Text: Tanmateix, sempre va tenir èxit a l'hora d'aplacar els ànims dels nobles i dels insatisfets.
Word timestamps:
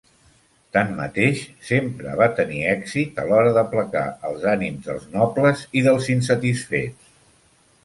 Tanmateix, 0.77 1.41
sempre 1.67 2.13
va 2.21 2.29
tenir 2.39 2.63
èxit 2.71 3.21
a 3.25 3.27
l'hora 3.29 3.53
d'aplacar 3.59 4.05
els 4.31 4.49
ànims 4.55 4.89
dels 4.89 5.07
nobles 5.19 5.65
i 5.83 5.87
dels 5.91 6.11
insatisfets. 6.17 7.17